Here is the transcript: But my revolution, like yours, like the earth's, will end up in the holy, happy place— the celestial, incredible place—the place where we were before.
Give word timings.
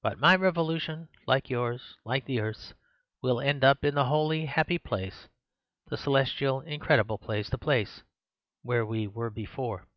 But 0.00 0.20
my 0.20 0.36
revolution, 0.36 1.08
like 1.26 1.50
yours, 1.50 1.96
like 2.04 2.24
the 2.24 2.38
earth's, 2.38 2.72
will 3.20 3.40
end 3.40 3.64
up 3.64 3.84
in 3.84 3.96
the 3.96 4.04
holy, 4.04 4.46
happy 4.46 4.78
place— 4.78 5.26
the 5.88 5.96
celestial, 5.96 6.60
incredible 6.60 7.18
place—the 7.18 7.58
place 7.58 8.04
where 8.62 8.86
we 8.86 9.08
were 9.08 9.28
before. 9.28 9.88